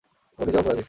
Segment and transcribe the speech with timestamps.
[0.39, 0.79] ও নিজেই অপরাধী।